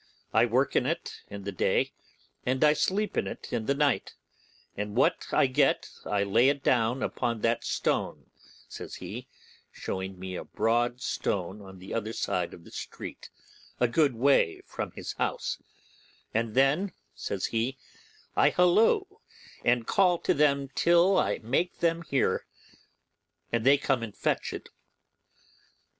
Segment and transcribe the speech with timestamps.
[0.33, 1.91] I work in it in the day,
[2.43, 4.15] and I sleep in it in the night;
[4.75, 8.31] and what I get I lay down upon that stone,'
[8.67, 9.27] says he,
[9.71, 13.29] showing me a broad stone on the other side of the street,
[13.79, 15.61] a good way from his house;
[16.33, 17.77] 'and then,' says he,
[18.35, 19.01] 'I halloo,
[19.63, 22.47] and call to them till I make them hear;
[23.51, 24.69] and they come and fetch it.